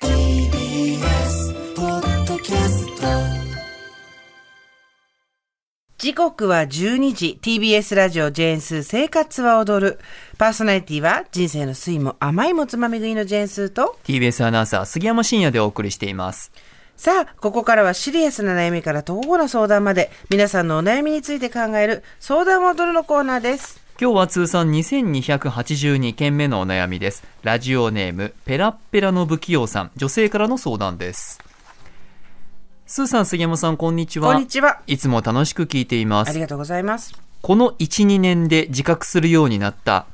[0.00, 3.06] TBS ポッドキャスト。
[5.98, 7.38] 時刻は12時。
[7.42, 9.98] TBS ラジオジェーンスー生活は踊る。
[10.38, 13.96] パーソナリティは人生の酸いも甘いもつまみ食いのジェーンスーと。
[14.04, 16.52] TBS アナウンサー杉山真也でお送りしています。
[16.96, 20.10] さあここからはシリアスな悩みから徒歩な相談まで。
[20.30, 27.24] 皆さんのお悩みについて考える相談を踊るのコーナーです今日は通算2282件目のお悩みです。
[27.42, 31.40] ラジオネーム、ペラッペラの不器用さん、女性からの相談です。
[32.86, 34.32] スーさん、杉山さん、こんにちは。
[34.32, 36.30] こんにちはいつも楽しく聞いています。
[36.30, 37.12] ありがとうございます
[37.42, 40.06] この1、2年で自覚するようになった、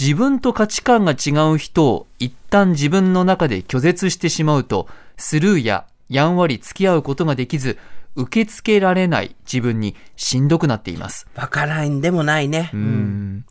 [0.00, 7.78] 自分と価値観が違う人を一旦自分の中で拒絶してしまうと、スルーややんわり付き合うことができず、
[8.18, 11.28] 受け付けられない自分にしんどくなっています。
[11.36, 13.44] わからないんでもないね、うん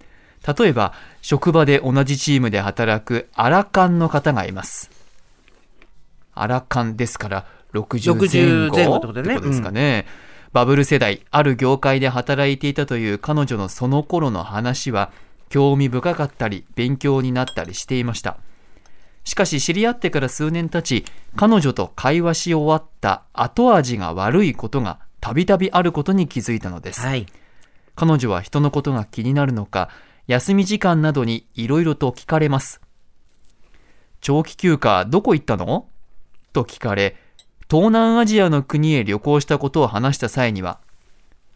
[0.59, 4.89] 例えば、職場で同じチームで働くアラカンの方がいます。
[6.33, 10.05] アラカンですから、60 60前前後後ってことだねってことですかね。
[10.53, 15.11] バブル世代、ある業界で働いていたという彼女のその頃の話は、
[15.49, 18.37] 興味深かったり、勉強になったりしていました。
[19.27, 27.01] しかし知り合ってから数年経ち、彼女と会話し終わった後味が悪いことがたびたびあることに気づいたのです。
[27.01, 27.25] はい
[27.93, 29.89] 彼女は人のことが気になるのか、
[30.27, 32.79] 休み時間などにいろいろと聞かれます。
[34.21, 35.89] 長期休暇どこ行ったの？
[36.53, 37.17] と聞かれ、
[37.69, 40.79] 東南アジアの国へ旅行したことを話した際には、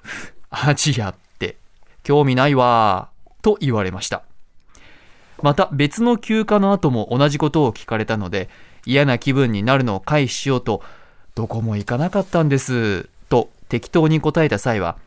[0.02, 1.56] ふ アジアって
[2.03, 4.23] 興味ないわーと言われました。
[5.41, 8.50] また別の休暇の後も同じことを聞かれたので、
[8.85, 10.84] 嫌な気分になるのを回避しようと、
[11.35, 14.97] どこも行かなかったんです、と適当に答えた際は、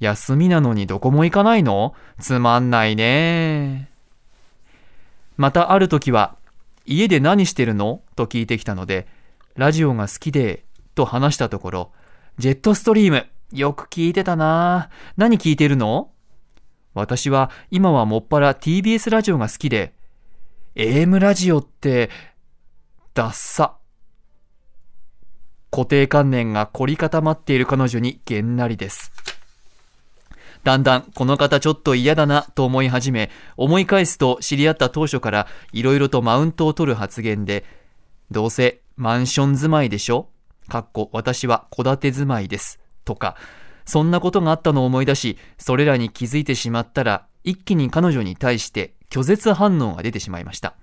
[0.00, 3.88] 休みなのにどこも行かないのつまんないね。
[5.36, 6.34] またある時は、
[6.84, 8.02] 家で何してるの？
[8.16, 9.06] と聞いてきたので、
[9.56, 10.64] ラジオが好きで、
[10.94, 11.92] と話したところ、
[12.38, 14.90] ジェットストリーム、よく聞いてたな。
[15.16, 16.10] 何聞いてるの？
[16.94, 19.92] 私は今はもっぱら TBS ラジオが好きで、
[20.74, 22.10] AM ラジオって、
[23.14, 23.76] ダッサ。
[25.70, 29.10] 固定観念が凝り固まっている彼女にげんなりです。
[30.64, 37.64] だんだんこの方ちょっと嫌だなと思い始め、思い返すと知り合った当初からいろいろとマウントを取る発言で、
[38.30, 40.28] どうせマンション住まいでしょ？
[40.68, 42.78] かっこ私は戸建て住まいです。
[43.04, 43.36] とか、
[43.84, 50.74] そんなことがあったのを思い出し、それらに気づいてしまったら、一気に彼女に対して拒絶反応が出てしまいました。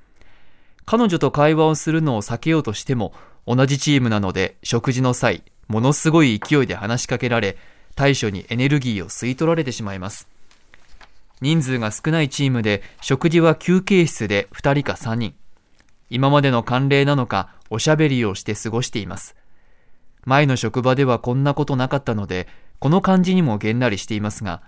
[0.86, 3.14] 彼女と会話をするのを避けようとしても、
[3.48, 7.58] 同じチームなので食事の際、ものすごい勢いで話しかけられ、
[7.96, 10.28] 対処にエネルギーを吸い取られてしまいます。
[11.42, 15.36] 人数が少ないチームで食事は休憩室で2人か3人。
[16.10, 19.36] 今までの慣例なのかおしゃべりをして過ごしています。
[20.26, 22.48] 前の職場ではこんなことなかったので、
[22.80, 24.62] この感じにもげんなりしていますが、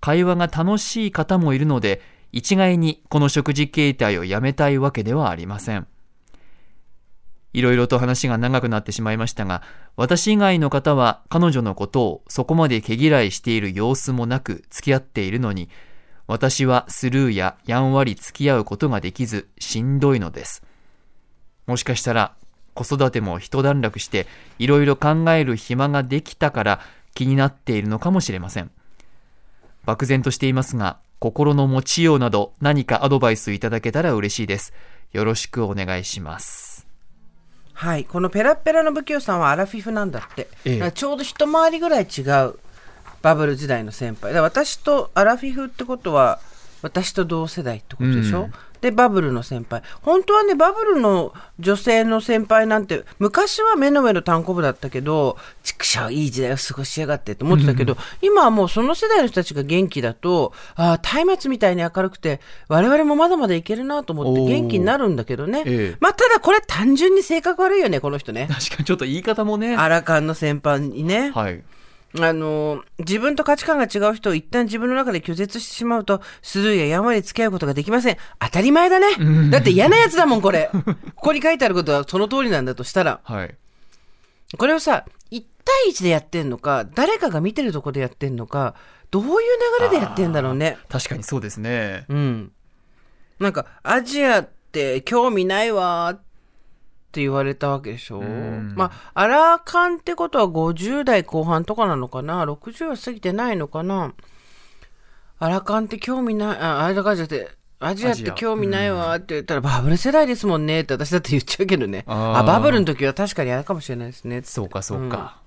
[0.00, 5.86] 会話が楽しい方もいるので、一概にこの食事形態をやめたいわけではありません。
[7.54, 9.62] いろいろと話が長くなってしまいましたが、
[9.96, 15.70] 私以外の方は彼女のことをそこまで毛嫌いしている様子もなく付き合っているのに、
[16.26, 20.64] 私はスルーややんわり付き合うことができずしんどいのです。
[21.66, 22.34] もしかしたら
[22.74, 24.26] 子育ても一段落して
[24.58, 26.80] いろいろ考える暇ができたから
[27.14, 28.70] 気になっているのかもしれません。
[29.84, 34.72] 漠然としていますが、心の持ちようなど何かアドバイスいただけたら嬉しいです。
[35.12, 36.86] よろしくお願いします。
[37.74, 42.54] はいこのペラッペラの不器用さんはアラフィフなんだって、ええちょうど一回りぐらい違う
[43.20, 46.38] バブル時代の先輩だ私とアラフィフってことは
[46.82, 48.52] 私と同世代ってことでしょ、うん
[48.84, 69.76] でバブルの先輩本当はねバブルの女性の先輩なんて昔は目の上の単行部だったけど畜生いい時代を過ごしやがってと思ってたけど、今はもうその世代の人たちが元気だとああ松明みたいに明るくて我々もまだまだいけるなと思って元気になるんだけどね、ええまあただこれ単純に性格悪いよねこの人ね確かにちょっと言い方もね。
[69.76, 71.30] アラカンの先輩にね。
[71.30, 71.62] はい。
[72.20, 78.16] あの、自分と価値観が違う人を一旦自分の中で拒絶してしまうと、スルーややんわり付き合うことができません。
[78.38, 79.08] 当たり前だね。
[79.50, 80.70] だって嫌なやつだもん、これ。
[80.72, 83.20] ここに書いてあることはその通りなんだとしたら。
[83.24, 83.56] はい。
[84.56, 88.76] これをさ、1対1でやってんのか、誰かが見てるとこでやってんのか、
[89.10, 89.30] どういう
[89.80, 90.78] 流れでやってんだろうね。
[90.88, 92.04] 確かにそうですね。
[92.08, 92.52] うん。
[93.40, 96.22] なんか、アジアって興味ないわーっ
[97.14, 98.20] て言われたわけでしょ。
[98.20, 104.12] んまあ、アラカンってことは50代後半とかなのかな ?60 は過ぎてないのかな？
[105.38, 112.04] アラカンって興味ない、あ、アラカンじゃなくて、アジアって興味ないわーって言ったら、バブル世代ですもんねって私だって言っちゃうけどね。
[112.06, 114.42] あーあバブルの時は確かにあれかもしれないですね。
[114.42, 115.40] そうか、そうか。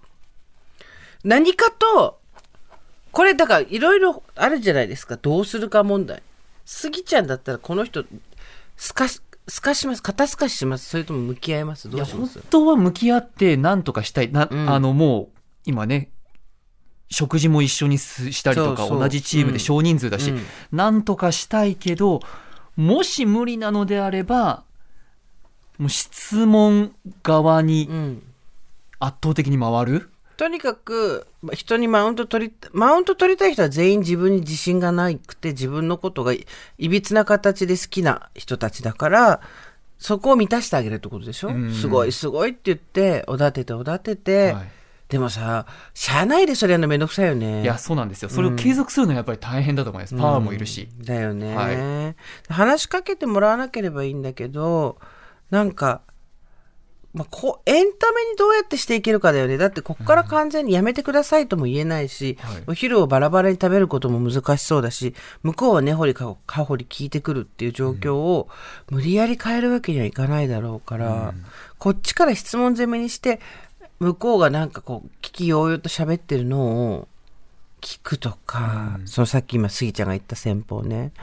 [1.23, 2.19] 何かと、
[3.11, 5.17] これだからいろいろあるじゃないですか。
[5.17, 6.21] どうするか問題。
[6.65, 8.05] スギちゃんだったらこの人、
[8.75, 10.89] すかし、すかします肩すかしします。
[10.89, 11.89] それとも向き合います？
[11.89, 12.41] どいうします？
[12.49, 14.31] 当は向き合って何とかしたい。
[14.31, 14.69] な、ん。
[14.69, 16.11] あの、もう、今ね、
[17.09, 20.41] 食事も一緒にすしたりとか、同じチームで少人数だし、うん。
[20.71, 22.19] なんとかしたいけど、
[22.75, 24.63] もし無理なのであれば、
[25.77, 28.23] もう質問側にうん。
[28.99, 36.45] 圧倒的に回る、とにかく、ま人にマウント取り、マウント取りたい人は全員自分に自信がなくて、自分のことがい
[36.77, 39.41] いびつな形で好きな人たちだから、
[39.97, 44.71] そこを満たしてあげるってことでしょ、うんすごいすごいって言って、おだてておだてて、はい
[45.09, 47.61] でもさ、しゃあないでそれやるのめんどくさいよね。
[47.61, 48.29] いや、そうなんですよ。
[48.29, 50.13] それを継続するのはやっぱり大変だと思います。
[50.13, 50.89] パワーもいるし。
[50.99, 52.13] だよね、は
[52.53, 54.97] 話しかけてもらわなければいいんだけど
[55.49, 56.01] なんか、
[57.13, 59.57] まあ、こうエンタメにどうやってしていけるかだよね。
[59.57, 62.63] だってこっから完全にやめてくださいとも言えないし、はい。
[62.67, 68.49] お昼をバラバラに食べることも難しそうだし向こうは根掘りかか掘り聞いてくるっていう状況を
[68.91, 71.33] 無理やり変えるわけにはいかないだろうから、
[71.79, 73.39] こっちから質問攻めにして
[73.99, 77.07] 向こうがなんかこう聞きようよと喋ってるのを
[77.81, 81.13] 聞くとか、そのさっき今スギちゃんが言った戦法ね。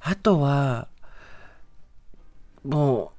[0.00, 0.88] あとは
[2.64, 3.17] もう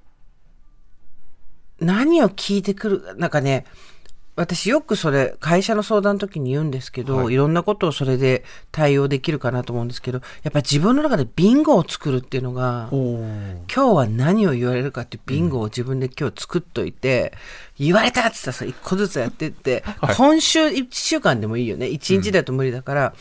[1.80, 3.66] 何を聞いてくるなんかね
[4.40, 7.34] 私よくそれ会社の相談の時に言うんですけど、はい。
[7.34, 17.34] い、ろんなことをそれで対応できるかなと思うんですけどやっぱ自分の中でビンゴを作るっていうのがお今日は何を言われるかっていうビンゴを自分で今日作っといて、
[17.78, 20.16] 言われたって言ったらさ、一個ずつやってって、 はい。
[20.16, 21.88] 今週一週間でもいいよね。
[21.88, 23.14] 一日だと無理だから、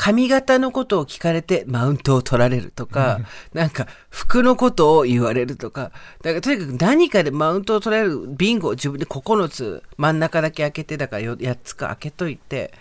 [0.00, 3.20] 髪型のことを聞かれてマウントを取られるとか、
[3.52, 5.92] なんか服のことを言われるとか、
[6.22, 12.72] だからとにかく何かでマウントを取られるビンゴを自分で9つ真ん中だけ開けて、だからよ8つか開けといて、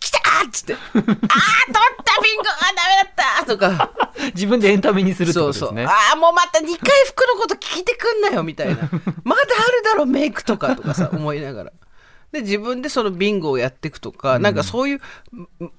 [0.00, 3.92] 来たーっつって、 あー取ったビンゴあダメだったとか、
[4.34, 5.66] 自分でエンタメにするってことですね。
[5.66, 5.84] そうそう。
[5.84, 6.72] ああ、もうまた2回
[7.06, 8.76] 服のこと聞いてくんなよ、みたいな。
[9.24, 11.72] まだあるだろ、メイクとかとかさ、思いながら。
[12.32, 15.00] で、自分でそのビンゴをやっていくとか、なんかそういう、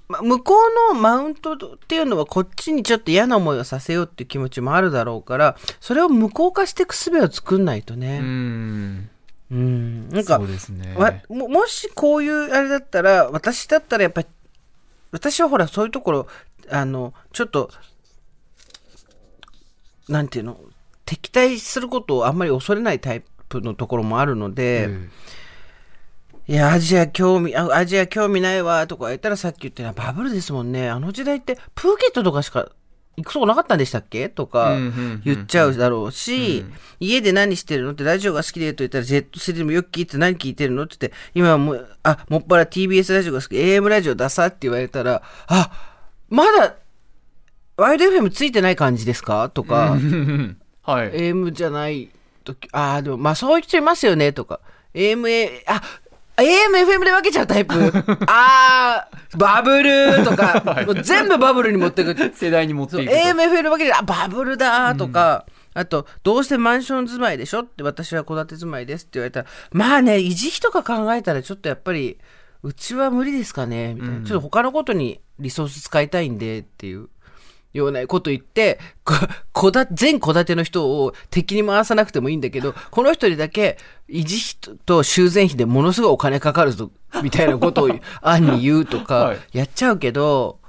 [0.09, 0.55] ま向こ
[0.89, 1.57] うのマウントっ
[1.87, 8.19] ていうのはこっちにちょっと嫌な思いをさせようっていう気持ちもあるだろうから、それを無効化していく術を作んないとうね。
[8.19, 9.09] ん。
[9.49, 10.09] うん。
[10.09, 10.95] なんかね。
[10.97, 14.27] わももしこういうあれだったら私だったらやっぱり
[15.11, 16.27] 私はほらそういうところ
[16.69, 17.69] あのちょっと
[20.07, 20.57] なんていうの
[21.05, 25.11] 敵対することをあんまり恐れないタイプのところもあるので、うん
[26.47, 30.89] いやアジア興味あアジア興味ないわとか言ったらさっき言ったようなバブルですもんね。
[30.89, 32.69] あの時代ってプーケットとかしか
[33.17, 34.27] 行くとこなかったんでしたっけ？
[34.29, 34.75] とか
[35.23, 36.65] 言っちゃうだろうし、
[36.99, 37.91] 家で何してるの？
[37.91, 40.83] ってラジオが好きでと言ったらジェットスリムよく聞いて何聞いてるの？
[40.83, 45.71] って言って今はもうあもっぱら TBS ラジオが好き AM ラジオ出さって言われたらあ
[46.29, 46.75] まだ
[47.77, 49.49] ワイド FM ついてない感じですか？
[49.49, 51.11] とか、はい。
[51.11, 52.09] AM じゃない
[52.43, 54.33] 時ああでもまあそういう人いますよね？
[54.33, 54.61] とか
[54.93, 55.81] AM あ
[56.41, 57.73] AM、FM で分けちゃうタイプ。
[58.27, 62.31] あー、バブルとか、もう全部バブルに持ってくる。
[62.35, 63.17] 世代に持っていくと。
[63.17, 72.17] AM、FM で分けて、あ、バブルだーとか、あと、どうしてマンション住まいでしょって、私は戸建て住まいですって言われたら、まあね、維持費とか考えたら、ちょっとやっぱり、
[72.63, 74.15] うちは無理ですかねみたいな。
[74.25, 77.09] ちょっと他のことにリソース使いたいんでっていう。
[77.73, 79.15] ようなこと言って、こ
[79.51, 83.77] こだ全戸建ての人を敵に回さなくてもいいんだけど、この人にだけ
[84.09, 86.91] 維持費と修繕費でものすごいお金かかるぞ、
[87.23, 87.89] みたいなことを
[88.21, 90.59] 案に言うとはかい、やっちゃうけど、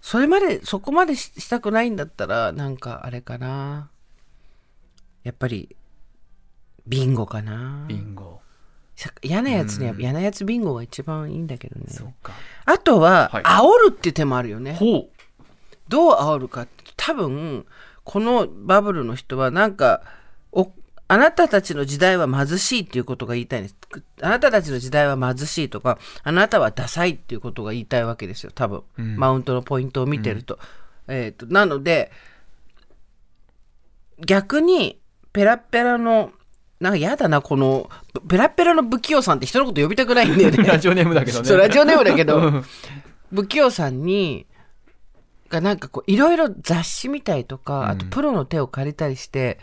[0.00, 3.88] それまで、そこまでししたくないんだったら、なんかあれかな。
[5.22, 5.76] やっぱり、
[6.86, 7.84] ビンゴかな。
[7.86, 8.40] ビンゴ。
[8.96, 11.86] さ嫌なやつには、嫌なやつビンゴが一番いいんだけどね。
[11.88, 12.32] そうか。
[12.64, 14.74] あとは、はい煽るって手もあるよね。
[14.74, 15.10] ほう。
[15.88, 17.66] どう煽るかって多分
[18.04, 20.02] このバブルの人はなんか
[20.52, 20.72] お
[21.08, 23.76] あなたたちの時代は貧しいっていうことが言いたいんです。
[24.22, 28.82] あなたたちの時代は貧しいとか、あなたはダサいっていうことが言いたいわけですよ、多分。
[28.96, 30.58] マウントのポイントを見てると。
[31.08, 32.10] えっ、と、なので、
[34.24, 35.00] 逆に、
[35.34, 36.32] ペラッペラの、
[36.80, 37.90] なんか嫌だな、この、
[38.26, 40.64] ペラッペラの不器用さんって人のこと呼びたくないんだよね。
[40.64, 41.44] ラジオネームだけどね。
[41.46, 42.64] そう、ラジオネームだけうどん、
[43.34, 44.46] 不器用さんに、
[45.52, 49.60] がなんかこう、いろいろ雑誌見たりとか、あとプロの手を借りたりして、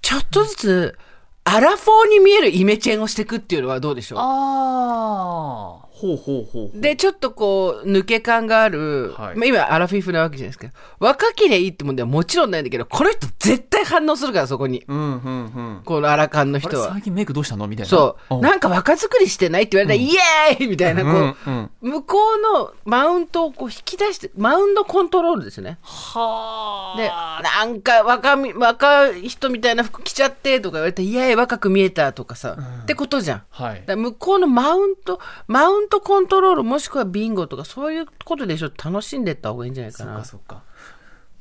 [0.00, 0.98] ちょっとずつ、
[1.44, 4.18] アラフォーに見えるイメチェンをしていくっていうのはどうでしょう？
[4.20, 6.80] ああ、ほうほうほう。
[6.80, 10.68] で、ちょっとこう、抜け感がある、はいまあ今、アラフィフなわけじゃないですか。
[10.98, 14.82] 若ければいいってもんではもちろんないんだけど、この人絶対反応するから、そこに。
[14.88, 15.82] うん、うん、うん。
[15.84, 16.92] このアラカンの人は。
[16.92, 17.68] 最近メイクどうしたの？
[17.68, 17.90] みたいな。
[17.90, 18.34] そう。
[18.38, 25.78] んなんか若作りしてないって言われたら、イエーイみたいな、こう、うんうん向こうのマウントをこう引き出して、マウンドコントロールですね。
[25.82, 27.08] はで、
[27.42, 33.42] なんか若み、若い人みたいな服着ちゃってとか言われて、いやいや若く見えたとかさ、ってことじゃん。
[33.50, 40.56] はいだ向こうのマウント、マウントコントロールもしくはビンゴとかそういうことでしょ楽しんでった方がいいんじゃないかなそうか、。
[40.56, 40.62] そうか。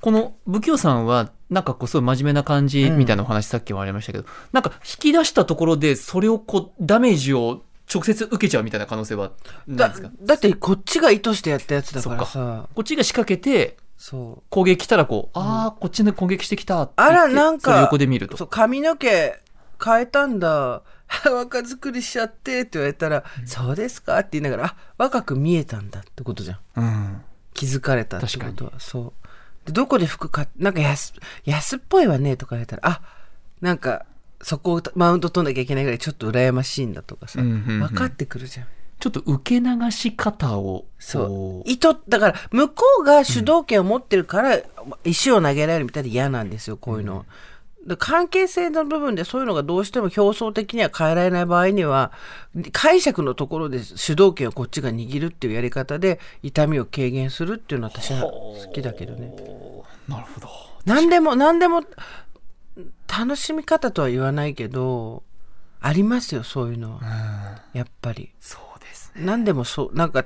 [0.01, 7.62] この不器用さんは、なんかこう、すごい真面目な感じみたいなお話さっきもありましたけど、なんか引き出したところで、それをこう、ダメージを
[7.93, 9.31] 直接受けちゃうみたいな可能性は
[9.67, 10.10] なですか？
[10.21, 12.69] だってこっちが意図してやったやつだからそさ。
[12.74, 14.43] こっちが仕掛けて、そう。
[14.50, 18.38] 攻撃来たらこう、ああ、こっちで攻撃してきたって言あら、なんか、横で見ると。
[18.38, 19.38] そう、髪の毛
[19.83, 20.81] 変えたんだ。
[21.29, 26.59] 若作りしちゃってって言われたら、そうですかって言いながら、あ、若く見えたんだってことじゃん。
[26.77, 27.21] うん。
[27.53, 28.73] 気づかれたってこ確とは。
[28.79, 29.13] そ
[29.65, 29.67] う。
[29.67, 31.13] で、どこで服買っ、なんか安、
[31.45, 33.01] 安っぽいわねとか言われたら、あ、
[33.59, 34.05] なんか、
[34.41, 38.67] そこをマウント取んなきゃいけないぐらいちょっと羨ましいんだとかさ、うんうんうん分かってくるじゃん。
[38.99, 41.63] ちょっと受け流し方を、そうこ。
[41.65, 44.59] 意図、だから、向こうが主導権を持ってるから、
[45.03, 47.25] 石を投げられるみたいで嫌なんですよ、こういうの。
[47.85, 52.11] で関係性の部分でそういうのがどうしても表層的には変えられない場合には、
[52.71, 59.33] 解釈のところで主導権をこっちが握るっていうやり方で、痛みを軽減するっていうのは私は好きだけどね。
[60.07, 60.47] なるほど。
[60.85, 61.83] 何でも、何でも、
[63.07, 65.23] 楽しみ方とは言わないけど、
[65.79, 67.63] ありますよ、そういうのは。
[67.73, 68.31] やっぱり。
[68.39, 69.25] そうですね。
[69.25, 70.25] 何でもそう、なんか、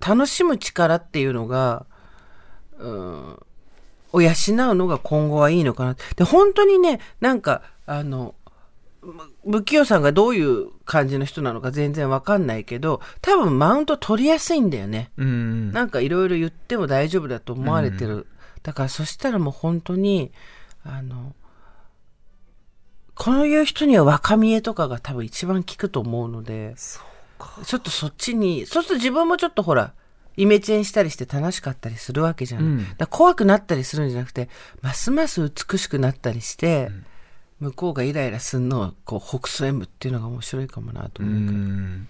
[0.00, 1.84] 楽しむ力っていうのが、
[2.78, 3.38] うん、
[4.12, 4.32] を養う
[4.74, 5.96] のが今後はいいのかな。
[6.16, 8.34] で、本当にね、なんか、あの、
[9.44, 15.10] む不器用さんがどういう感じの人なのか全然わかんないけど、多分マウント取りやすいんだよね。
[15.16, 15.72] うん。
[15.72, 18.26] なんかいろいろ言っても大丈夫だと思われてる。
[18.62, 20.32] だからそしたらもう本当に、
[20.84, 21.34] あの、
[23.14, 26.74] こういう人には若見えとかが多分一番効くと思うので、
[27.64, 29.94] ちょっとそっちに、そうすると自分もちょっとほら、
[30.36, 32.62] イメチェンしたりして楽しかったりするわけじゃん。
[32.62, 34.48] うんだ怖くなったりするんじゃなくて、
[34.82, 36.90] ますます美しくなったりして、
[37.60, 41.58] 向こうがイライラするのをこう、ほくそ笑むっていうのが面白いかもなとう思うから。
[41.58, 42.08] ん。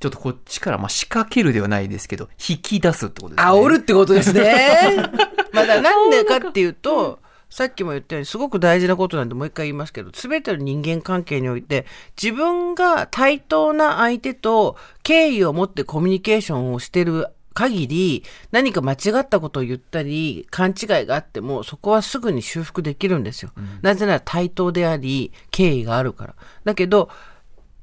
[0.00, 3.52] ちょっとこっちから、まあ、仕掛けるではないですけど、引き出すってことですね。
[3.52, 4.96] 煽るってことですね。
[5.52, 7.20] まあだなんでかっていうと、
[7.50, 11.84] さっきも言ったようにすごく大事なことなんでもう一回言いますけど、すべての人間関係において
[12.20, 23.50] 自分が対等な相手と敬意を持ってコミュニケーションをしてる限り何か間違ったことを言ったり勘違いがあってもそこはすぐに修復できるんですよ。
[23.82, 26.34] なぜなら対等であり敬意があるから。
[26.64, 27.10] だけど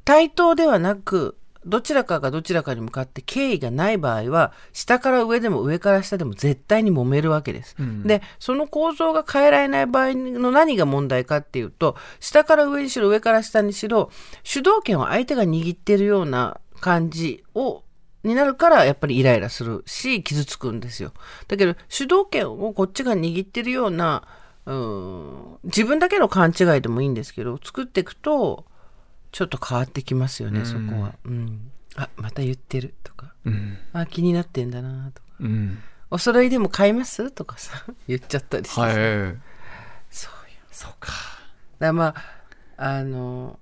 [0.06, 7.76] 対等ではなく、どちらかがどちらかに向かって敬意がない場合は、下から上でも上から下でも絶対に揉めるわけです。
[8.04, 14.10] で、その構造が変えられない場合の何が問題かっていうと、下から上にしろ上から下にしろ、
[14.44, 17.84] 主導権を相手が握っているような感じを、
[18.24, 21.12] になるからやっぱりイライラするし、傷つくんですよ。
[21.48, 24.24] だけど、主導権をこっちが握ってるような、
[24.66, 28.66] うん、自分だけの勘違いでもいいんですけど、作っていくと、
[29.32, 31.14] ちょっと変わってきますよね、そこは。
[31.26, 31.72] うん。
[31.96, 33.34] あ、また言ってるとか。
[33.46, 33.78] うん。
[33.94, 35.28] あ、気になってんだなとか。
[35.40, 35.80] うん。
[36.10, 37.32] お揃いでも買います？
[37.32, 38.80] とかさ、 言っちゃったりして。
[38.80, 38.94] はい。
[38.94, 39.38] そうよ。
[40.72, 41.12] そうか。
[41.12, 41.18] だか
[41.80, 42.16] らまあ、
[42.78, 43.60] あの、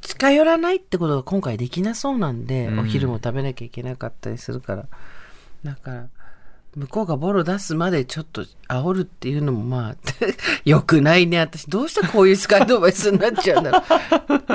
[0.00, 4.86] 近寄らないってことが今回できなそうなんで、うんお昼も食べなきゃいけなかったりするから。
[5.64, 6.08] だから、
[6.74, 9.96] 向こうがボロ出すまでちょっと煽るっていうのもまあ、
[10.64, 11.38] 良くないね。
[11.38, 13.78] 私どうしてこういうスカイドバイスになっちゃうんだろ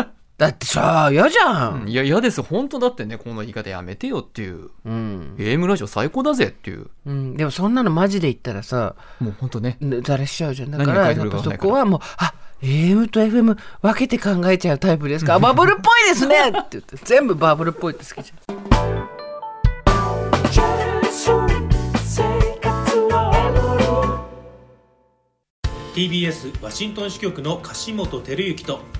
[0.01, 0.06] う。
[0.37, 1.87] だってさ、嫌じゃん。
[1.89, 2.43] いや、嫌です。
[2.43, 4.69] 本当だってね、この言い方やめてよっていう。
[4.85, 5.35] うん。
[5.39, 6.91] AM ラジオ最高だぜっていう。
[7.07, 7.35] うん。
[7.35, 9.77] でもそんなのマジで言ったらさ、もう本当ね。
[9.81, 10.71] ねざらしちゃうじゃん。
[10.71, 18.57] だから、かそこはもう、あ、AM と FM 分けて考えちゃうタイプですかあ バブルっぽいですねって言って、全部バブルっぽいって好きじゃん。
[25.95, 28.81] TBS ワシントン支局の樫本照之と